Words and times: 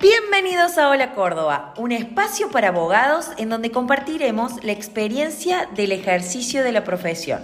Bienvenidos 0.00 0.78
a 0.78 0.90
Hola 0.90 1.12
Córdoba, 1.12 1.74
un 1.76 1.90
espacio 1.90 2.52
para 2.52 2.68
abogados 2.68 3.30
en 3.36 3.48
donde 3.48 3.72
compartiremos 3.72 4.62
la 4.62 4.70
experiencia 4.70 5.68
del 5.74 5.90
ejercicio 5.90 6.62
de 6.62 6.70
la 6.70 6.84
profesión. 6.84 7.42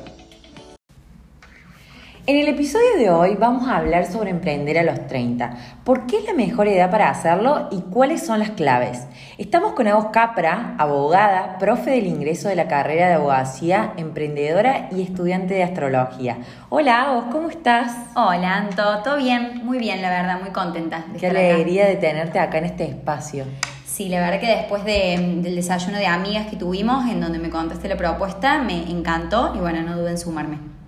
En 2.27 2.39
el 2.39 2.49
episodio 2.49 2.97
de 2.97 3.11
hoy 3.11 3.37
vamos 3.39 3.69
a 3.69 3.77
hablar 3.77 4.11
sobre 4.11 4.31
emprender 4.31 4.79
a 4.79 4.83
los 4.83 5.07
30. 5.09 5.59
¿Por 5.85 6.07
qué 6.07 6.17
es 6.17 6.25
la 6.25 6.33
mejor 6.33 6.69
edad 6.69 6.91
para 6.91 7.11
hacerlo 7.11 7.69
y 7.71 7.83
cuáles 7.83 8.25
son 8.25 8.39
las 8.39 8.53
claves? 8.53 9.07
Estamos 9.37 9.75
con 9.75 9.89
Agos 9.89 10.07
Capra, 10.11 10.75
abogada, 10.79 11.59
profe 11.59 11.91
del 11.91 12.07
ingreso 12.07 12.49
de 12.49 12.57
la 12.57 12.67
carrera 12.67 13.09
de 13.09 13.15
abogacía, 13.17 13.93
emprendedora 13.99 14.89
y 14.91 15.03
estudiante 15.03 15.53
de 15.53 15.65
astrología. 15.65 16.39
Hola 16.71 17.03
Agos, 17.03 17.25
¿cómo 17.31 17.51
estás? 17.51 17.95
Hola 18.17 18.57
Anto, 18.57 19.03
todo 19.03 19.19
bien, 19.19 19.61
muy 19.63 19.77
bien 19.77 20.01
la 20.01 20.09
verdad, 20.09 20.41
muy 20.41 20.51
contenta. 20.51 21.05
De 21.13 21.19
qué 21.19 21.27
alegría 21.27 21.85
de 21.87 21.97
tenerte 21.97 22.39
acá 22.39 22.57
en 22.57 22.65
este 22.65 22.85
espacio. 22.85 23.45
Sí, 23.85 24.09
la 24.09 24.21
verdad 24.21 24.41
que 24.41 24.47
después 24.47 24.83
del 24.87 25.43
desayuno 25.43 25.99
de 25.99 26.07
amigas 26.07 26.47
que 26.47 26.57
tuvimos, 26.57 27.07
en 27.07 27.21
donde 27.21 27.39
me 27.39 27.51
contaste 27.51 27.87
la 27.87 27.99
propuesta, 27.99 28.63
me 28.63 28.91
encantó 28.91 29.53
y 29.55 29.59
bueno, 29.59 29.83
no 29.83 29.99
duden 29.99 30.13
en 30.13 30.19
sumarme. 30.19 30.84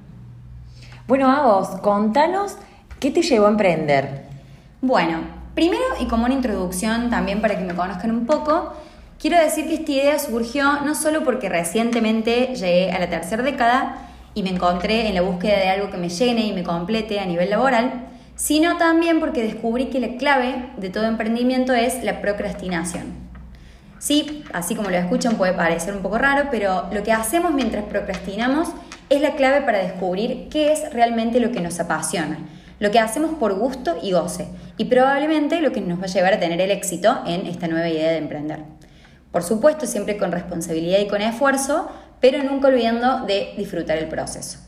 Bueno, 1.08 1.30
a 1.30 1.42
vos, 1.42 1.68
contanos 1.82 2.56
qué 2.98 3.12
te 3.12 3.22
llevó 3.22 3.46
a 3.46 3.50
emprender. 3.50 4.24
Bueno, 4.82 5.20
primero 5.54 5.84
y 6.00 6.06
como 6.06 6.24
una 6.24 6.34
introducción 6.34 7.10
también 7.10 7.40
para 7.40 7.56
que 7.56 7.62
me 7.62 7.76
conozcan 7.76 8.10
un 8.10 8.26
poco, 8.26 8.72
quiero 9.20 9.38
decir 9.38 9.68
que 9.68 9.74
esta 9.74 9.92
idea 9.92 10.18
surgió 10.18 10.80
no 10.80 10.96
solo 10.96 11.22
porque 11.22 11.48
recientemente 11.48 12.56
llegué 12.56 12.90
a 12.90 12.98
la 12.98 13.08
tercera 13.08 13.44
década 13.44 13.98
y 14.34 14.42
me 14.42 14.50
encontré 14.50 15.06
en 15.06 15.14
la 15.14 15.22
búsqueda 15.22 15.58
de 15.58 15.68
algo 15.68 15.90
que 15.90 15.96
me 15.96 16.08
llene 16.08 16.44
y 16.44 16.52
me 16.52 16.64
complete 16.64 17.20
a 17.20 17.24
nivel 17.24 17.50
laboral, 17.50 18.08
sino 18.34 18.76
también 18.76 19.20
porque 19.20 19.44
descubrí 19.44 19.86
que 19.86 20.00
la 20.00 20.16
clave 20.16 20.70
de 20.76 20.90
todo 20.90 21.04
emprendimiento 21.04 21.72
es 21.72 22.02
la 22.02 22.20
procrastinación. 22.20 23.14
Sí, 24.00 24.44
así 24.52 24.74
como 24.74 24.90
lo 24.90 24.96
escuchan 24.96 25.36
puede 25.36 25.52
parecer 25.52 25.94
un 25.94 26.02
poco 26.02 26.18
raro, 26.18 26.48
pero 26.50 26.88
lo 26.92 27.04
que 27.04 27.12
hacemos 27.12 27.52
mientras 27.54 27.84
procrastinamos 27.84 28.70
es 29.08 29.20
la 29.20 29.36
clave 29.36 29.62
para 29.62 29.78
descubrir 29.78 30.48
qué 30.50 30.72
es 30.72 30.92
realmente 30.92 31.40
lo 31.40 31.52
que 31.52 31.60
nos 31.60 31.78
apasiona, 31.78 32.38
lo 32.80 32.90
que 32.90 32.98
hacemos 32.98 33.34
por 33.38 33.54
gusto 33.54 33.96
y 34.02 34.12
goce, 34.12 34.48
y 34.76 34.86
probablemente 34.86 35.60
lo 35.60 35.72
que 35.72 35.80
nos 35.80 36.00
va 36.00 36.04
a 36.04 36.08
llevar 36.08 36.34
a 36.34 36.40
tener 36.40 36.60
el 36.60 36.70
éxito 36.70 37.22
en 37.26 37.46
esta 37.46 37.68
nueva 37.68 37.88
idea 37.88 38.10
de 38.10 38.18
emprender. 38.18 38.60
Por 39.30 39.42
supuesto, 39.42 39.86
siempre 39.86 40.16
con 40.16 40.32
responsabilidad 40.32 40.98
y 40.98 41.08
con 41.08 41.22
esfuerzo, 41.22 41.88
pero 42.20 42.42
nunca 42.42 42.68
olvidando 42.68 43.26
de 43.26 43.54
disfrutar 43.56 43.98
el 43.98 44.08
proceso. 44.08 44.58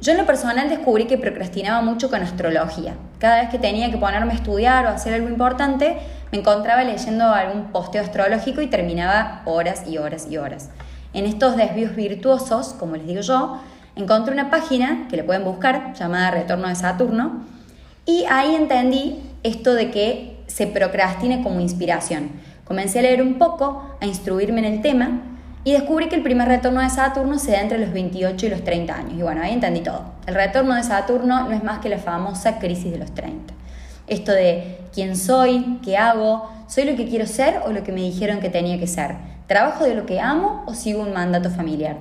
Yo 0.00 0.12
en 0.12 0.18
lo 0.18 0.26
personal 0.26 0.68
descubrí 0.68 1.06
que 1.06 1.18
procrastinaba 1.18 1.80
mucho 1.80 2.10
con 2.10 2.22
astrología. 2.22 2.94
Cada 3.18 3.40
vez 3.40 3.48
que 3.48 3.58
tenía 3.58 3.90
que 3.90 3.96
ponerme 3.96 4.32
a 4.32 4.36
estudiar 4.36 4.86
o 4.86 4.90
hacer 4.90 5.14
algo 5.14 5.28
importante, 5.28 5.96
me 6.30 6.38
encontraba 6.38 6.84
leyendo 6.84 7.24
algún 7.26 7.72
posteo 7.72 8.02
astrológico 8.02 8.60
y 8.60 8.66
terminaba 8.66 9.42
horas 9.44 9.84
y 9.86 9.98
horas 9.98 10.26
y 10.28 10.36
horas. 10.36 10.70
En 11.14 11.26
estos 11.26 11.56
desvíos 11.56 11.94
virtuosos, 11.94 12.74
como 12.74 12.96
les 12.96 13.06
digo 13.06 13.20
yo, 13.20 13.60
encontré 13.94 14.34
una 14.34 14.50
página 14.50 15.06
que 15.08 15.16
le 15.16 15.22
pueden 15.22 15.44
buscar 15.44 15.94
llamada 15.94 16.32
Retorno 16.32 16.66
de 16.66 16.74
Saturno 16.74 17.44
y 18.04 18.24
ahí 18.28 18.56
entendí 18.56 19.20
esto 19.44 19.74
de 19.74 19.92
que 19.92 20.42
se 20.48 20.66
procrastine 20.66 21.40
como 21.44 21.60
inspiración. 21.60 22.32
Comencé 22.64 22.98
a 22.98 23.02
leer 23.02 23.22
un 23.22 23.34
poco, 23.34 23.96
a 24.00 24.06
instruirme 24.06 24.58
en 24.66 24.74
el 24.74 24.82
tema 24.82 25.20
y 25.62 25.72
descubrí 25.72 26.08
que 26.08 26.16
el 26.16 26.24
primer 26.24 26.48
retorno 26.48 26.80
de 26.80 26.90
Saturno 26.90 27.38
se 27.38 27.52
da 27.52 27.60
entre 27.60 27.78
los 27.78 27.92
28 27.92 28.46
y 28.46 28.48
los 28.48 28.64
30 28.64 28.94
años. 28.94 29.12
Y 29.16 29.22
bueno, 29.22 29.40
ahí 29.40 29.52
entendí 29.52 29.80
todo. 29.82 30.02
El 30.26 30.34
retorno 30.34 30.74
de 30.74 30.82
Saturno 30.82 31.48
no 31.48 31.52
es 31.52 31.62
más 31.62 31.78
que 31.78 31.88
la 31.88 31.98
famosa 31.98 32.58
crisis 32.58 32.90
de 32.90 32.98
los 32.98 33.14
30. 33.14 33.54
Esto 34.08 34.32
de 34.32 34.80
quién 34.92 35.16
soy, 35.16 35.78
qué 35.84 35.96
hago, 35.96 36.50
soy 36.66 36.84
lo 36.84 36.96
que 36.96 37.06
quiero 37.06 37.26
ser 37.26 37.60
o 37.64 37.70
lo 37.70 37.84
que 37.84 37.92
me 37.92 38.00
dijeron 38.00 38.40
que 38.40 38.50
tenía 38.50 38.80
que 38.80 38.88
ser 38.88 39.33
¿Trabajo 39.46 39.84
de 39.84 39.94
lo 39.94 40.06
que 40.06 40.20
amo 40.20 40.64
o 40.66 40.72
sigo 40.72 41.02
un 41.02 41.12
mandato 41.12 41.50
familiar? 41.50 41.96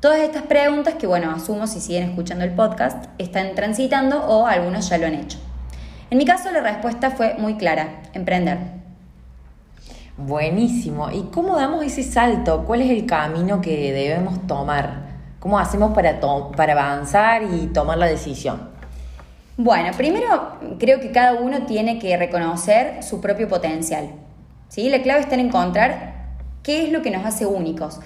Todas 0.00 0.20
estas 0.20 0.44
preguntas 0.44 0.94
que, 0.94 1.06
bueno, 1.06 1.30
asumo 1.30 1.66
si 1.66 1.78
siguen 1.78 2.04
escuchando 2.04 2.42
el 2.42 2.52
podcast, 2.52 3.04
están 3.18 3.54
transitando 3.54 4.24
o 4.24 4.46
algunos 4.46 4.88
ya 4.88 4.96
lo 4.96 5.06
han 5.06 5.12
hecho. 5.12 5.38
En 6.08 6.16
mi 6.16 6.24
caso 6.24 6.50
la 6.50 6.62
respuesta 6.62 7.10
fue 7.10 7.34
muy 7.34 7.56
clara, 7.56 8.00
emprender. 8.14 8.56
Buenísimo. 10.16 11.10
¿Y 11.10 11.24
cómo 11.24 11.56
damos 11.56 11.84
ese 11.84 12.02
salto? 12.02 12.64
¿Cuál 12.64 12.80
es 12.80 12.90
el 12.90 13.04
camino 13.04 13.60
que 13.60 13.92
debemos 13.92 14.46
tomar? 14.46 15.02
¿Cómo 15.38 15.58
hacemos 15.58 15.92
para, 15.92 16.18
para 16.56 16.72
avanzar 16.72 17.42
y 17.42 17.66
tomar 17.66 17.98
la 17.98 18.06
decisión? 18.06 18.70
Bueno, 19.58 19.90
primero 19.98 20.56
creo 20.78 20.98
que 21.00 21.12
cada 21.12 21.34
uno 21.34 21.66
tiene 21.66 21.98
que 21.98 22.16
reconocer 22.16 23.02
su 23.02 23.20
propio 23.20 23.48
potencial. 23.48 24.12
¿sí? 24.68 24.88
La 24.88 25.02
clave 25.02 25.20
está 25.20 25.34
en 25.34 25.40
encontrar 25.40 26.09
qué 26.62 26.84
es 26.84 26.92
lo 26.92 27.02
que 27.02 27.10
nos 27.10 27.24
hace 27.24 27.46
únicos. 27.46 28.00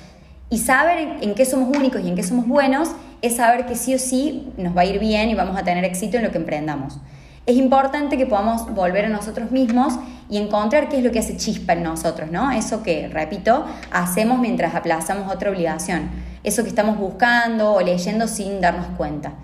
Y 0.50 0.58
saber 0.58 1.18
en 1.20 1.34
qué 1.34 1.44
somos 1.44 1.76
únicos 1.76 2.02
y 2.02 2.08
en 2.08 2.14
qué 2.14 2.22
somos 2.22 2.46
buenos 2.46 2.90
es 3.22 3.36
saber 3.36 3.66
que 3.66 3.74
sí 3.74 3.94
o 3.94 3.98
sí 3.98 4.52
nos 4.56 4.76
va 4.76 4.82
a 4.82 4.84
ir 4.84 4.98
bien 4.98 5.30
y 5.30 5.34
vamos 5.34 5.56
a 5.56 5.64
tener 5.64 5.84
éxito 5.84 6.18
en 6.18 6.24
lo 6.24 6.30
que 6.30 6.38
emprendamos. 6.38 6.98
Es 7.46 7.56
importante 7.56 8.16
que 8.16 8.26
podamos 8.26 8.74
volver 8.74 9.04
a 9.04 9.08
nosotros 9.08 9.50
mismos 9.50 9.94
y 10.30 10.38
encontrar 10.38 10.88
qué 10.88 10.98
es 10.98 11.04
lo 11.04 11.12
que 11.12 11.18
hace 11.18 11.36
chispa 11.36 11.74
en 11.74 11.82
nosotros, 11.82 12.30
¿no? 12.30 12.50
Eso 12.50 12.82
que, 12.82 13.08
repito, 13.08 13.66
hacemos 13.92 14.38
mientras 14.38 14.74
aplazamos 14.74 15.32
otra 15.32 15.50
obligación. 15.50 16.10
Eso 16.42 16.62
que 16.62 16.70
estamos 16.70 16.98
buscando 16.98 17.72
o 17.72 17.80
leyendo 17.82 18.28
sin 18.28 18.60
darnos 18.60 18.86
cuenta. 18.96 19.34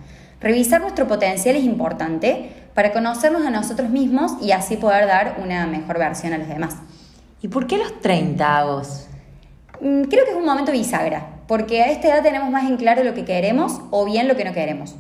Revisar 0.41 0.81
nuestro 0.81 1.07
potencial 1.07 1.57
es 1.57 1.65
importante 1.65 2.53
para 2.75 2.93
conocernos 2.93 3.45
a 3.45 3.51
nosotros 3.51 3.91
mismos 3.91 4.33
y 4.41 4.53
así 4.53 4.77
poder 4.77 5.07
dar 5.07 5.39
una 5.43 5.67
mejor 5.67 5.99
versión 5.99 6.33
a 6.33 6.39
los 6.39 6.49
demás. 6.49 6.77
¿Y 7.43 7.49
por 7.49 7.67
qué 7.67 7.79
los 7.79 8.01
30 8.01 8.65
vos? 8.65 9.07
Mm, 9.81 10.03
creo 10.05 10.25
que 10.25 10.33
es 10.33 10.37
un 10.37 10.45
momento 10.45 10.73
bisagra, 10.73 11.41
porque 11.47 11.83
a 11.83 11.91
esta 11.91 12.09
edad 12.09 12.23
tenemos 12.23 12.51
más 12.51 12.69
en 12.69 12.77
claro 12.77 13.03
lo 13.03 13.15
que 13.15 13.25
queremos 13.25 13.81
o 13.91 14.05
bien 14.05 14.29
lo 14.29 14.37
que 14.37 14.45
no 14.45 14.53
queremos. 14.53 14.95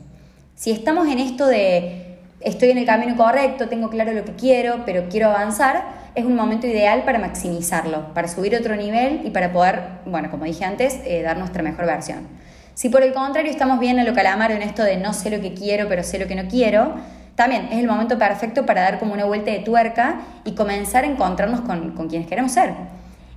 Si 0.54 0.70
estamos 0.70 1.08
en 1.08 1.18
esto 1.18 1.46
de 1.46 2.18
estoy 2.40 2.70
en 2.70 2.78
el 2.78 2.86
camino 2.86 3.14
correcto, 3.16 3.68
tengo 3.68 3.90
claro 3.90 4.12
lo 4.12 4.24
que 4.24 4.32
quiero, 4.32 4.84
pero 4.86 5.08
quiero 5.10 5.28
avanzar, 5.28 5.84
es 6.14 6.24
un 6.24 6.34
momento 6.34 6.66
ideal 6.66 7.04
para 7.04 7.18
maximizarlo, 7.18 8.14
para 8.14 8.26
subir 8.26 8.56
otro 8.56 8.74
nivel 8.74 9.20
y 9.24 9.30
para 9.30 9.52
poder, 9.52 9.82
bueno, 10.06 10.30
como 10.30 10.46
dije 10.46 10.64
antes, 10.64 10.98
eh, 11.04 11.22
dar 11.22 11.36
nuestra 11.38 11.62
mejor 11.62 11.84
versión. 11.84 12.26
Si 12.72 12.88
por 12.88 13.02
el 13.02 13.12
contrario 13.12 13.50
estamos 13.50 13.78
bien 13.78 13.98
en 13.98 14.06
lo 14.06 14.14
calamaro 14.14 14.54
en 14.54 14.62
esto 14.62 14.82
de 14.82 14.96
no 14.96 15.12
sé 15.12 15.28
lo 15.28 15.42
que 15.42 15.52
quiero, 15.52 15.88
pero 15.88 16.02
sé 16.02 16.18
lo 16.18 16.26
que 16.26 16.34
no 16.34 16.48
quiero, 16.48 16.94
también 17.40 17.68
es 17.72 17.78
el 17.78 17.86
momento 17.86 18.18
perfecto 18.18 18.66
para 18.66 18.82
dar 18.82 18.98
como 18.98 19.14
una 19.14 19.24
vuelta 19.24 19.50
de 19.50 19.60
tuerca 19.60 20.20
y 20.44 20.54
comenzar 20.54 21.04
a 21.04 21.06
encontrarnos 21.06 21.62
con, 21.62 22.06
quienes 22.06 22.28
queremos 22.28 22.52
ser. 22.52 22.74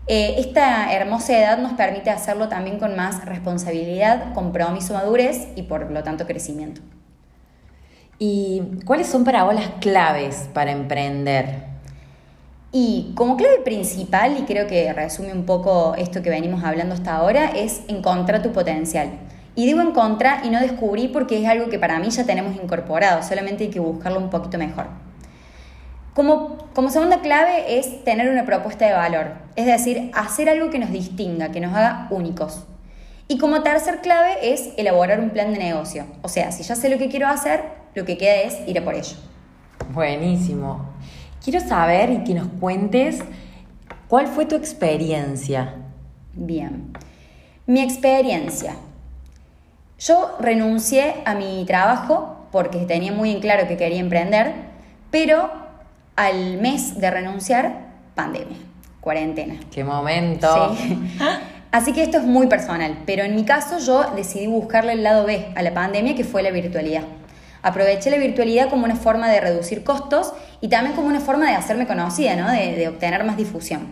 Eh, 0.08 0.36
esta 0.40 0.92
hermosa 0.92 1.40
edad 1.40 1.58
nos 1.58 1.72
permite 1.72 2.10
hacerlo 2.10 2.50
también 2.50 2.80
con 2.80 2.98
más 2.98 3.24
responsabilidad, 3.24 4.34
compromiso, 4.34 4.94
madurez 4.94 5.48
y 5.56 5.62
por 5.62 5.90
lo 5.90 6.04
tanto 6.04 6.28
crecimiento. 6.28 6.82
¿Y 8.20 8.64
cuáles 8.84 9.08
son 9.08 9.24
para 9.24 9.46
vos 9.46 9.56
las 9.56 9.70
claves 9.80 10.50
para 10.54 10.74
emprender? 10.74 11.64
Y 12.74 13.14
como 13.16 13.38
clave 13.38 13.60
principal, 13.60 14.38
y 14.38 14.42
creo 14.42 14.68
que 14.68 14.92
resume 14.92 15.32
un 15.32 15.46
poco 15.46 15.96
esto 15.96 16.22
que 16.22 16.30
venimos 16.30 16.66
hablando 16.66 16.94
hasta 16.94 17.16
ahora, 17.16 17.52
es 17.56 17.84
encontrar 17.88 18.42
tu 18.44 18.52
potencial. 18.52 19.12
Y 19.56 19.66
digo 19.66 19.82
encontrar 19.82 20.46
y 20.46 20.50
no 20.50 20.60
descubrí 20.60 21.08
porque 21.08 21.42
es 21.42 21.48
algo 21.48 21.70
que 21.70 21.78
para 21.78 22.00
mí 22.00 22.10
ya 22.10 22.26
tenemos 22.26 22.56
incorporado, 22.56 23.22
solamente 23.22 23.66
hay 23.66 23.70
que 23.70 23.80
buscarlo 23.80 24.20
un 24.20 24.30
poquito 24.30 24.58
mejor. 24.58 24.88
Como, 26.14 26.58
como 26.74 26.90
segunda 26.90 27.22
clave 27.22 27.80
es 27.80 28.04
tener 28.04 28.30
una 28.30 28.46
propuesta 28.46 28.86
de 28.86 28.94
valor, 28.94 29.34
es 29.56 29.66
decir, 29.66 30.12
hacer 30.14 30.50
algo 30.50 30.70
que 30.70 30.80
nos 30.80 30.92
distinga, 30.92 31.52
que 31.52 31.60
nos 31.60 31.74
haga 31.74 32.08
únicos. 32.10 32.66
Y 33.28 33.38
como 33.38 33.64
tercer 33.64 34.02
clave 34.02 34.54
es 34.54 34.72
elaborar 34.78 35.20
un 35.20 35.30
plan 35.30 35.54
de 35.54 35.60
negocio. 35.60 36.06
O 36.22 36.30
sea, 36.30 36.52
si 36.52 36.64
ya 36.64 36.76
sé 36.76 36.90
lo 36.90 36.98
que 36.98 37.10
quiero 37.10 37.28
hacer, 37.28 37.64
lo 37.96 38.06
que 38.06 38.18
queda 38.18 38.36
es 38.36 38.68
ir 38.68 38.78
a 38.78 38.84
por 38.84 38.96
ello. 38.96 39.16
Buenísimo. 39.92 40.94
Quiero 41.44 41.60
saber 41.60 42.12
y 42.12 42.24
que 42.24 42.34
nos 42.34 42.48
cuentes 42.60 43.20
cuál 44.08 44.28
fue 44.28 44.46
tu 44.46 44.56
experiencia. 44.56 45.76
Bien. 46.34 46.94
Mi 47.66 47.82
experiencia. 47.82 48.76
Yo 50.06 50.36
renuncié 50.38 51.16
a 51.24 51.34
mi 51.34 51.64
trabajo 51.66 52.48
porque 52.52 52.80
tenía 52.80 53.14
muy 53.14 53.32
en 53.32 53.40
claro 53.40 53.70
que 53.70 53.78
quería 53.78 54.02
emprender, 54.02 54.52
pero 55.10 55.50
al 56.18 56.58
mes 56.58 57.00
de 57.00 57.10
renunciar, 57.10 57.86
pandemia, 58.14 58.58
cuarentena. 59.00 59.56
¡Qué 59.72 59.86
momento! 59.86 60.76
Así 61.72 61.94
que 61.94 62.04
esto 62.04 62.18
es 62.18 62.26
muy 62.26 62.48
personal, 62.48 62.98
pero 63.06 63.24
en 63.24 63.34
mi 63.34 63.46
caso 63.46 63.80
yo 63.80 64.12
decidí 64.14 64.46
buscarle 64.48 64.92
el 64.92 65.04
lado 65.04 65.26
B 65.26 65.54
a 65.56 65.62
la 65.62 65.74
pandemia, 65.74 66.16
que 66.16 66.26
fue 66.26 66.44
la 66.44 66.52
virtualidad. 66.52 67.04
Aproveché 67.62 68.10
la 68.10 68.18
virtualidad 68.18 68.70
como 68.70 68.84
una 68.84 68.98
forma 68.98 69.30
de 69.30 69.40
reducir 69.40 69.86
costos 69.86 70.34
y 70.60 70.68
también 70.68 70.98
como 70.98 71.08
una 71.08 71.22
forma 71.22 71.48
de 71.48 71.56
hacerme 71.56 71.88
conocida, 71.88 72.36
¿no? 72.36 72.52
de, 72.52 72.76
de 72.76 72.90
obtener 72.90 73.24
más 73.24 73.38
difusión. 73.38 73.88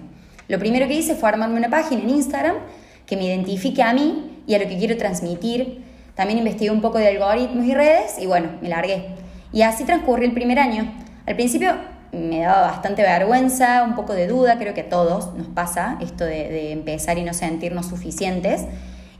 Lo 0.49 0.59
primero 0.59 0.89
que 0.89 0.95
hice 0.95 1.15
fue 1.15 1.29
armarme 1.29 1.57
una 1.57 1.69
página 1.69 2.01
en 2.01 2.09
Instagram 2.09 2.57
que 3.05 3.15
me 3.15 3.23
identifique 3.23 3.81
a 3.81 3.93
mí 3.93 4.43
y 4.45 4.55
a 4.55 4.59
lo 4.59 4.67
que 4.67 4.77
quiero 4.77 4.97
transmitir, 4.97 5.89
también 6.15 6.39
investigué 6.39 6.71
un 6.71 6.81
poco 6.81 6.97
de 6.97 7.07
algoritmos 7.07 7.65
y 7.65 7.73
redes 7.73 8.17
y 8.19 8.25
bueno, 8.25 8.49
me 8.61 8.69
largué. 8.69 9.07
Y 9.53 9.61
así 9.63 9.83
transcurrió 9.83 10.27
el 10.27 10.33
primer 10.33 10.59
año. 10.59 10.91
Al 11.25 11.35
principio 11.35 11.75
me 12.11 12.41
daba 12.41 12.61
bastante 12.61 13.01
vergüenza, 13.01 13.83
un 13.83 13.95
poco 13.95 14.13
de 14.13 14.27
duda, 14.27 14.57
creo 14.57 14.73
que 14.73 14.81
a 14.81 14.89
todos 14.89 15.33
nos 15.35 15.47
pasa 15.47 15.97
esto 16.01 16.25
de, 16.25 16.71
empezar 16.71 17.17
y 17.17 17.23
no 17.23 17.33
sentirnos 17.33 17.87
suficientes. 17.87 18.65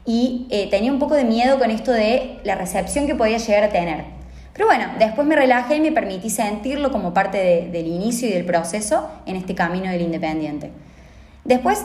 Y 0.05 0.47
eh, 0.49 0.67
tenía 0.69 0.91
un 0.91 0.99
poco 0.99 1.15
de 1.15 1.23
miedo 1.23 1.59
con 1.59 1.71
esto 1.71 1.91
de 1.91 2.39
la 2.43 2.55
recepción 2.55 3.07
que 3.07 3.15
podía 3.15 3.37
llegar 3.37 3.63
a 3.63 3.69
tener. 3.69 4.05
Pero 4.53 4.65
bueno, 4.65 4.85
después 4.99 5.25
me 5.25 5.35
relajé 5.35 5.77
y 5.77 5.81
me 5.81 5.91
permití 5.91 6.29
sentirlo 6.29 6.91
como 6.91 7.13
parte 7.13 7.69
del 7.71 7.87
inicio 7.87 8.27
y 8.27 8.33
del 8.33 8.45
proceso 8.45 9.09
en 9.25 9.37
este 9.37 9.55
camino 9.55 9.89
del 9.89 10.01
independiente. 10.01 10.71
Después 11.45 11.83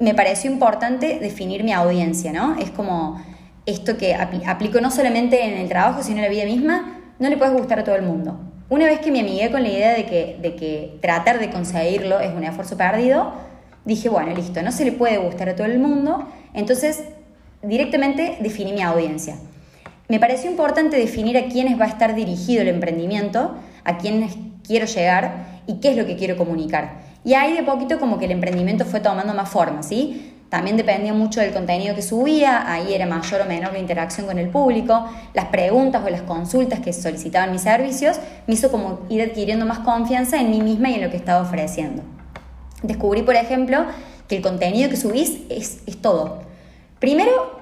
me 0.00 0.14
pareció 0.14 0.50
importante 0.50 1.18
definir 1.20 1.62
mi 1.62 1.72
audiencia, 1.72 2.32
¿no? 2.32 2.56
Es 2.58 2.70
como 2.70 3.22
esto 3.68 3.98
que 3.98 4.14
aplico 4.14 4.80
no 4.80 4.90
solamente 4.90 5.44
en 5.44 5.58
el 5.58 5.68
trabajo, 5.68 6.02
sino 6.02 6.16
en 6.16 6.22
la 6.22 6.30
vida 6.30 6.46
misma, 6.46 7.00
no 7.18 7.28
le 7.28 7.36
puedes 7.36 7.52
gustar 7.52 7.80
a 7.80 7.84
todo 7.84 7.96
el 7.96 8.02
mundo. 8.02 8.40
Una 8.70 8.86
vez 8.86 9.00
que 9.00 9.12
me 9.12 9.20
amigué 9.20 9.50
con 9.50 9.62
la 9.62 9.68
idea 9.68 9.92
de 9.92 10.06
que, 10.06 10.38
de 10.40 10.56
que 10.56 10.98
tratar 11.02 11.38
de 11.38 11.50
conseguirlo 11.50 12.18
es 12.18 12.32
un 12.34 12.44
esfuerzo 12.44 12.78
perdido, 12.78 13.32
dije, 13.84 14.08
bueno, 14.08 14.34
listo, 14.34 14.62
no 14.62 14.72
se 14.72 14.86
le 14.86 14.92
puede 14.92 15.18
gustar 15.18 15.50
a 15.50 15.54
todo 15.54 15.66
el 15.66 15.78
mundo, 15.78 16.26
entonces 16.54 17.04
directamente 17.62 18.38
definí 18.40 18.72
mi 18.72 18.80
audiencia. 18.80 19.36
Me 20.08 20.18
pareció 20.18 20.50
importante 20.50 20.96
definir 20.96 21.36
a 21.36 21.48
quiénes 21.48 21.78
va 21.78 21.84
a 21.84 21.88
estar 21.88 22.14
dirigido 22.14 22.62
el 22.62 22.68
emprendimiento, 22.68 23.54
a 23.84 23.98
quiénes 23.98 24.34
quiero 24.66 24.86
llegar 24.86 25.60
y 25.66 25.80
qué 25.80 25.90
es 25.90 25.96
lo 25.98 26.06
que 26.06 26.16
quiero 26.16 26.38
comunicar. 26.38 27.00
Y 27.22 27.34
ahí 27.34 27.52
de 27.52 27.62
poquito 27.64 28.00
como 28.00 28.18
que 28.18 28.24
el 28.24 28.30
emprendimiento 28.30 28.86
fue 28.86 29.00
tomando 29.00 29.34
más 29.34 29.50
forma, 29.50 29.82
¿sí? 29.82 30.37
También 30.48 30.78
dependía 30.78 31.12
mucho 31.12 31.40
del 31.40 31.52
contenido 31.52 31.94
que 31.94 32.00
subía, 32.00 32.70
ahí 32.72 32.94
era 32.94 33.04
mayor 33.04 33.42
o 33.42 33.44
menor 33.44 33.72
la 33.72 33.78
interacción 33.78 34.26
con 34.26 34.38
el 34.38 34.48
público, 34.48 35.06
las 35.34 35.46
preguntas 35.46 36.02
o 36.04 36.08
las 36.08 36.22
consultas 36.22 36.80
que 36.80 36.92
solicitaban 36.94 37.52
mis 37.52 37.62
servicios, 37.62 38.18
me 38.46 38.54
hizo 38.54 38.70
como 38.70 39.00
ir 39.10 39.20
adquiriendo 39.22 39.66
más 39.66 39.80
confianza 39.80 40.40
en 40.40 40.50
mí 40.50 40.62
misma 40.62 40.88
y 40.88 40.94
en 40.94 41.02
lo 41.02 41.10
que 41.10 41.18
estaba 41.18 41.42
ofreciendo. 41.42 42.02
Descubrí, 42.82 43.22
por 43.22 43.34
ejemplo, 43.34 43.84
que 44.26 44.36
el 44.36 44.42
contenido 44.42 44.88
que 44.88 44.96
subís 44.96 45.40
es, 45.50 45.80
es 45.86 46.00
todo. 46.00 46.42
Primero, 46.98 47.58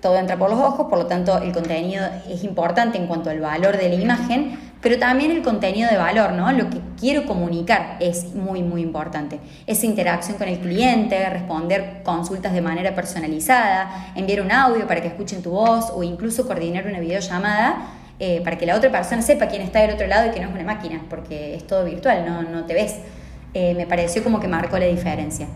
todo 0.00 0.16
entra 0.18 0.36
por 0.36 0.50
los 0.50 0.58
ojos, 0.58 0.88
por 0.90 0.98
lo 0.98 1.06
tanto 1.06 1.38
el 1.38 1.52
contenido 1.52 2.04
es 2.28 2.42
importante 2.42 2.98
en 2.98 3.06
cuanto 3.06 3.30
al 3.30 3.40
valor 3.40 3.76
de 3.76 3.88
la 3.88 3.94
imagen, 3.94 4.58
pero 4.84 4.98
también 4.98 5.30
el 5.30 5.40
contenido 5.40 5.88
de 5.88 5.96
valor, 5.96 6.32
¿no? 6.32 6.52
Lo 6.52 6.68
que 6.68 6.78
quiero 7.00 7.24
comunicar 7.24 7.96
es 8.00 8.34
muy, 8.34 8.62
muy 8.62 8.82
importante. 8.82 9.40
Esa 9.66 9.86
interacción 9.86 10.36
con 10.36 10.46
el 10.46 10.58
cliente, 10.58 11.26
responder 11.30 12.02
consultas 12.04 12.52
de 12.52 12.60
manera 12.60 12.94
personalizada, 12.94 14.12
enviar 14.14 14.42
un 14.42 14.52
audio 14.52 14.86
para 14.86 15.00
que 15.00 15.08
escuchen 15.08 15.42
tu 15.42 15.52
voz 15.52 15.90
o 15.90 16.02
incluso 16.02 16.46
coordinar 16.46 16.86
una 16.86 17.00
videollamada 17.00 17.78
eh, 18.20 18.42
para 18.44 18.58
que 18.58 18.66
la 18.66 18.76
otra 18.76 18.90
persona 18.92 19.22
sepa 19.22 19.46
quién 19.46 19.62
está 19.62 19.80
del 19.80 19.94
otro 19.94 20.06
lado 20.06 20.28
y 20.28 20.32
que 20.32 20.40
no 20.40 20.48
es 20.48 20.54
una 20.54 20.64
máquina, 20.64 21.00
porque 21.08 21.54
es 21.54 21.66
todo 21.66 21.86
virtual, 21.86 22.26
no, 22.26 22.42
no 22.42 22.66
te 22.66 22.74
ves. 22.74 22.96
Eh, 23.54 23.72
me 23.74 23.86
pareció 23.86 24.22
como 24.22 24.38
que 24.38 24.48
marcó 24.48 24.78
la 24.78 24.84
diferencia. 24.84 25.46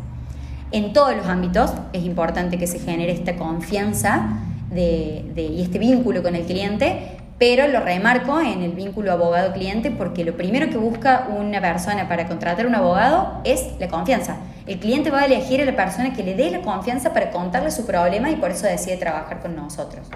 En 0.73 0.95
todos 0.95 1.15
los 1.15 1.27
ámbitos 1.27 1.75
es 1.93 2.03
importante 2.03 2.57
que 2.57 2.67
se 2.67 2.79
genere 2.79 3.13
esta 3.13 3.37
confianza 3.37 4.39
de, 4.71 5.25
y 5.37 5.63
este 5.63 5.79
vínculo 5.79 6.23
con 6.23 6.35
el 6.35 6.45
cliente, 6.45 7.18
pero 7.39 7.69
lo 7.69 7.81
remarco 7.81 8.41
en 8.41 8.63
el 8.63 8.73
vínculo 8.73 9.13
abogado-cliente 9.13 9.93
porque 9.93 10.25
lo 10.25 10.37
primero 10.37 10.69
que 10.71 10.77
busca 10.77 11.29
una 11.29 11.61
persona 11.61 12.09
para 12.09 12.27
contratar 12.27 12.67
un 12.67 12.75
abogado 12.75 13.41
es 13.45 13.79
la 13.79 13.89
confianza. 13.89 14.39
El 14.67 14.81
cliente 14.81 15.11
va 15.11 15.21
a 15.21 15.27
elegir 15.27 15.63
a 15.63 15.65
la 15.65 15.77
persona 15.77 16.13
que 16.13 16.25
le 16.25 16.35
dé 16.35 16.51
la 16.51 16.63
confianza 16.63 17.13
para 17.13 17.31
contarle 17.31 17.71
su 17.71 17.87
problema 17.87 18.31
y 18.31 18.37
por 18.37 18.51
eso 18.51 18.67
decide 18.67 18.97
trabajar 18.97 19.41
con 19.41 19.55
nosotros. 19.55 20.09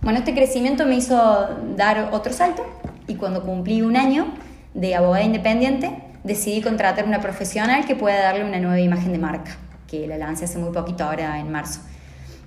Bueno, 0.00 0.20
este 0.20 0.32
crecimiento 0.32 0.86
me 0.86 0.94
hizo 0.94 1.48
dar 1.76 2.10
otro 2.12 2.32
salto 2.32 2.64
y 3.08 3.16
cuando 3.16 3.42
cumplí 3.42 3.82
un 3.82 3.96
año 3.96 4.28
de 4.74 4.94
abogada 4.94 5.24
independiente, 5.24 5.90
decidí 6.22 6.62
contratar 6.62 7.04
una 7.04 7.20
profesional 7.20 7.84
que 7.84 7.96
pueda 7.96 8.22
darle 8.22 8.44
una 8.44 8.60
nueva 8.60 8.78
imagen 8.78 9.10
de 9.10 9.18
marca, 9.18 9.56
que 9.88 10.06
la 10.06 10.16
lancé 10.16 10.44
hace 10.44 10.58
muy 10.58 10.72
poquito 10.72 11.02
ahora 11.02 11.40
en 11.40 11.50
marzo. 11.50 11.80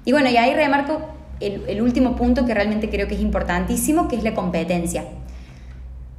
Y 0.05 0.13
bueno, 0.13 0.29
y 0.29 0.37
ahí 0.37 0.53
remarco 0.53 1.01
el, 1.41 1.81
último 1.81 2.15
punto 2.15 2.45
que 2.45 2.53
realmente 2.53 2.89
creo 2.89 3.07
que 3.07 3.15
es 3.15 3.21
importantísimo, 3.21 4.07
que 4.07 4.15
es 4.15 4.23
la 4.23 4.33
competencia. 4.33 5.05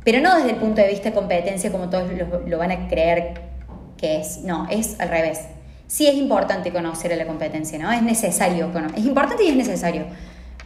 Pero 0.05 0.21
no 0.21 0.37
desde 0.37 0.51
el 0.51 0.57
punto 0.57 0.81
de 0.81 0.89
vista 0.89 1.11
de 1.11 1.15
competencia 1.15 1.71
como 1.71 1.89
todos 1.89 2.11
lo, 2.47 2.59
van 2.59 2.73
a 2.73 2.89
creer 2.89 3.35
que 3.97 4.21
es, 4.21 4.43
no, 4.43 4.67
es 4.69 4.99
al 5.01 5.09
revés. 5.09 5.41
Sí 5.87 6.07
es 6.07 6.15
importante 6.15 6.73
conocer 6.73 7.13
a 7.13 7.17
la 7.17 7.27
competencia, 7.27 7.79
¿no? 7.79 7.93
Es 7.93 8.03
necesario, 8.03 8.71
es 8.97 9.05
importante 9.05 9.45
y 9.45 9.49
es 9.49 9.57
necesario. 9.57 10.07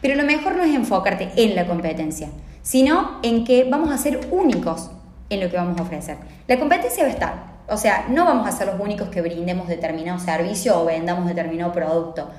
Pero 0.01 0.15
lo 0.15 0.23
mejor 0.23 0.55
no 0.55 0.63
es 0.63 0.73
enfocarte 0.73 1.29
en 1.35 1.55
la 1.55 1.67
competencia, 1.67 2.29
sino 2.61 3.19
en 3.23 3.43
que 3.43 3.65
vamos 3.65 3.91
a 3.91 3.97
ser 3.97 4.27
únicos 4.31 4.91
en 5.29 5.41
lo 5.41 5.49
que 5.49 5.57
vamos 5.57 5.79
a 5.79 5.83
ofrecer. 5.83 6.17
La 6.47 6.57
competencia 6.57 7.03
va 7.03 7.09
a 7.09 7.13
estar, 7.13 7.57
o 7.69 7.77
sea, 7.77 8.05
no 8.09 8.25
vamos 8.25 8.47
a 8.47 8.51
ser 8.51 8.67
los 8.67 8.79
únicos 8.79 9.09
que 9.09 9.21
brindemos 9.21 9.67
determinado 9.67 10.19
servicio 10.19 10.79
o 10.79 10.85
vendamos 10.85 11.27
determinado 11.27 11.73
producto, 11.73 12.29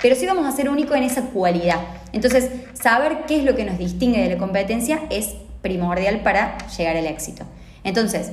pero 0.00 0.14
sí 0.14 0.26
vamos 0.26 0.46
a 0.46 0.52
ser 0.52 0.68
únicos 0.68 0.96
en 0.96 1.04
esa 1.04 1.22
cualidad. 1.22 1.80
Entonces, 2.12 2.50
saber 2.74 3.24
qué 3.26 3.38
es 3.38 3.44
lo 3.44 3.56
que 3.56 3.64
nos 3.64 3.78
distingue 3.78 4.22
de 4.22 4.30
la 4.30 4.38
competencia 4.38 5.00
es 5.10 5.34
primordial 5.62 6.20
para 6.20 6.58
llegar 6.68 6.96
al 6.96 7.06
éxito. 7.06 7.44
Entonces, 7.84 8.32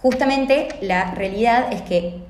justamente 0.00 0.68
la 0.80 1.14
realidad 1.14 1.72
es 1.72 1.82
que 1.82 2.20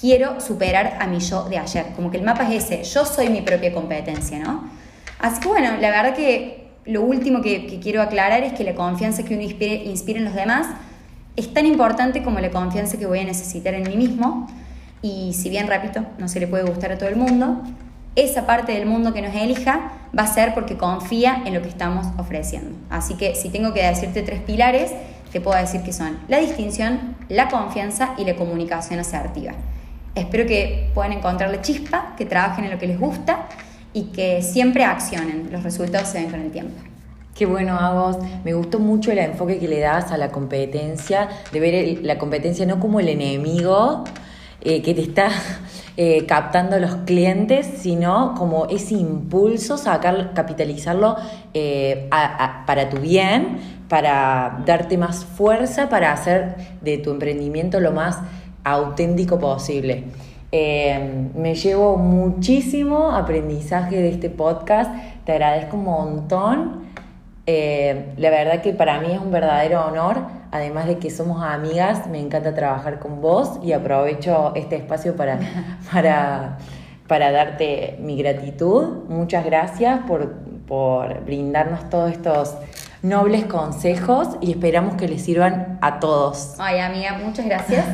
quiero 0.00 0.40
superar 0.40 0.96
a 1.00 1.06
mi 1.06 1.18
yo 1.18 1.48
de 1.48 1.58
ayer, 1.58 1.86
como 1.94 2.10
que 2.10 2.16
el 2.16 2.22
mapa 2.22 2.50
es 2.50 2.64
ese, 2.64 2.84
yo 2.84 3.04
soy 3.04 3.28
mi 3.28 3.42
propia 3.42 3.72
competencia, 3.72 4.38
¿no? 4.38 4.70
Así 5.18 5.40
que 5.40 5.48
bueno, 5.48 5.76
la 5.78 5.90
verdad 5.90 6.14
que 6.14 6.68
lo 6.86 7.02
último 7.02 7.42
que, 7.42 7.78
quiero 7.82 8.00
aclarar 8.00 8.42
es 8.42 8.54
que 8.54 8.64
la 8.64 8.74
confianza 8.74 9.22
que 9.22 9.34
uno 9.34 9.42
inspire, 9.42 9.84
en 9.84 10.24
los 10.24 10.34
demás 10.34 10.66
es 11.36 11.52
tan 11.52 11.66
importante 11.66 12.22
como 12.22 12.40
la 12.40 12.50
confianza 12.50 12.98
que 12.98 13.06
voy 13.06 13.20
a 13.20 13.24
necesitar 13.24 13.74
en 13.74 13.82
mí 13.82 13.96
mismo. 13.96 14.48
Y 15.02 15.32
si 15.32 15.48
bien, 15.48 15.66
repito, 15.66 16.04
no 16.18 16.28
se 16.28 16.40
le 16.40 16.46
puede 16.46 16.64
gustar 16.64 16.92
a 16.92 16.98
todo 16.98 17.08
el 17.08 17.16
mundo, 17.16 17.62
esa 18.16 18.46
parte 18.46 18.72
del 18.72 18.86
mundo 18.86 19.12
que 19.12 19.22
nos 19.22 19.34
elija 19.34 19.92
va 20.16 20.24
a 20.24 20.26
ser 20.26 20.52
porque 20.54 20.76
confía 20.76 21.42
en 21.46 21.54
lo 21.54 21.62
que 21.62 21.68
estamos 21.68 22.06
ofreciendo. 22.18 22.76
Así 22.90 23.14
que 23.14 23.34
si 23.34 23.48
tengo 23.48 23.72
que 23.72 23.84
decirte 23.84 24.22
tres 24.22 24.40
pilares, 24.40 24.92
te 25.32 25.40
puedo 25.40 25.58
decir 25.58 25.82
que 25.82 25.92
son 25.92 26.18
la 26.28 26.38
distinción, 26.38 27.16
la 27.28 27.48
confianza 27.48 28.14
y 28.18 28.24
la 28.24 28.34
comunicación 28.34 28.98
asertiva. 28.98 29.52
Espero 30.14 30.44
que 30.46 30.90
puedan 30.92 31.12
encontrar 31.12 31.50
la 31.50 31.62
chispa, 31.62 32.14
que 32.16 32.26
trabajen 32.26 32.64
en 32.64 32.72
lo 32.72 32.78
que 32.78 32.88
les 32.88 32.98
gusta 32.98 33.46
y 33.92 34.04
que 34.06 34.42
siempre 34.42 34.84
accionen. 34.84 35.48
Los 35.52 35.62
resultados 35.62 36.08
se 36.08 36.20
ven 36.20 36.30
con 36.30 36.40
el 36.40 36.50
tiempo. 36.50 36.74
Qué 37.34 37.46
bueno, 37.46 37.78
Agos. 37.78 38.18
Me 38.44 38.52
gustó 38.54 38.80
mucho 38.80 39.12
el 39.12 39.18
enfoque 39.18 39.58
que 39.58 39.68
le 39.68 39.78
das 39.78 40.10
a 40.10 40.18
la 40.18 40.30
competencia, 40.30 41.28
de 41.52 41.60
ver 41.60 41.98
la 42.02 42.18
competencia 42.18 42.66
no 42.66 42.80
como 42.80 42.98
el 42.98 43.08
enemigo 43.08 44.04
eh, 44.62 44.82
que 44.82 44.92
te 44.92 45.00
está 45.00 45.30
eh, 45.96 46.26
captando 46.26 46.78
los 46.78 46.94
clientes, 47.06 47.66
sino 47.78 48.34
como 48.36 48.66
ese 48.66 48.94
impulso, 48.94 49.78
sacar, 49.78 50.34
capitalizarlo 50.34 51.16
eh, 51.54 52.08
para 52.66 52.90
tu 52.90 52.98
bien, 52.98 53.58
para 53.88 54.62
darte 54.66 54.98
más 54.98 55.24
fuerza, 55.24 55.88
para 55.88 56.12
hacer 56.12 56.56
de 56.82 56.98
tu 56.98 57.10
emprendimiento 57.10 57.80
lo 57.80 57.92
más 57.92 58.18
auténtico 58.62 59.38
posible. 59.38 60.04
Me 60.52 61.54
llevo 61.54 61.96
muchísimo 61.96 63.12
aprendizaje 63.12 63.96
de 63.96 64.10
este 64.10 64.28
podcast, 64.28 64.90
te 65.24 65.32
agradezco 65.32 65.76
un 65.76 65.84
montón. 65.84 66.90
La 67.46 68.30
verdad 68.30 68.60
que 68.60 68.72
para 68.72 69.00
mí 69.00 69.12
es 69.12 69.20
un 69.20 69.30
verdadero 69.30 69.86
honor, 69.86 70.39
además 70.52 70.86
de 70.86 70.98
que 70.98 71.10
somos 71.10 71.42
amigas, 71.42 72.06
me 72.06 72.20
encanta 72.20 72.54
trabajar 72.54 72.98
con 72.98 73.20
vos 73.20 73.58
y 73.62 73.72
aprovecho 73.72 74.52
este 74.54 74.76
espacio 74.76 75.16
para, 75.16 75.38
para, 75.92 76.58
para 77.06 77.30
darte 77.30 77.98
mi 78.00 78.16
gratitud. 78.16 79.04
Muchas 79.08 79.44
gracias 79.44 80.00
por, 80.06 80.34
por 80.66 81.24
brindarnos 81.24 81.88
todos 81.90 82.12
estos 82.12 82.54
nobles 83.02 83.46
consejos 83.46 84.28
y 84.40 84.50
esperamos 84.50 84.94
que 84.94 85.08
les 85.08 85.22
sirvan 85.22 85.78
a 85.80 86.00
todos. 86.00 86.54
Ay, 86.58 86.80
amiga, 86.80 87.18
muchas 87.24 87.46
gracias. 87.46 87.86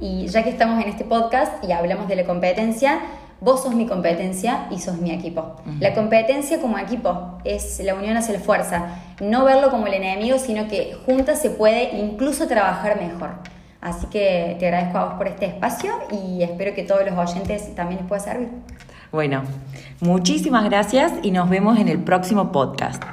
Y 0.00 0.26
ya 0.26 0.42
que 0.42 0.50
estamos 0.50 0.82
en 0.82 0.88
este 0.88 1.04
podcast 1.04 1.62
y 1.64 1.72
hablamos 1.72 2.08
de 2.08 2.16
la 2.16 2.24
competencia, 2.24 2.98
vos 3.42 3.62
sos 3.62 3.74
mi 3.74 3.86
competencia 3.86 4.68
y 4.70 4.78
sos 4.78 4.98
mi 4.98 5.10
equipo. 5.10 5.56
La 5.80 5.94
competencia 5.94 6.60
como 6.60 6.78
equipo 6.78 7.38
es 7.44 7.80
la 7.84 7.94
unión 7.94 8.16
hacia 8.16 8.34
la 8.34 8.40
fuerza, 8.40 9.00
no 9.20 9.44
verlo 9.44 9.70
como 9.70 9.88
el 9.88 9.94
enemigo, 9.94 10.38
sino 10.38 10.68
que 10.68 10.96
juntas 11.04 11.42
se 11.42 11.50
puede 11.50 11.96
incluso 11.98 12.46
trabajar 12.46 13.00
mejor. 13.00 13.30
Así 13.80 14.06
que 14.06 14.56
te 14.60 14.66
agradezco 14.66 14.98
a 14.98 15.04
vos 15.06 15.14
por 15.14 15.26
este 15.26 15.46
espacio 15.46 15.92
y 16.12 16.42
espero 16.42 16.72
que 16.72 16.84
todos 16.84 17.04
los 17.04 17.18
oyentes 17.18 17.74
también 17.74 18.00
les 18.00 18.08
pueda 18.08 18.20
servir. 18.20 18.48
Bueno, 19.10 19.42
muchísimas 20.00 20.64
gracias 20.64 21.12
y 21.22 21.32
nos 21.32 21.50
vemos 21.50 21.78
en 21.78 21.88
el 21.88 21.98
próximo 21.98 22.52
podcast. 22.52 23.11